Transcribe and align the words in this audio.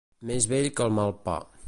Més 0.29 0.47
vell 0.53 0.69
que 0.79 0.87
el 0.89 0.97
mal 1.01 1.15
pa. 1.29 1.37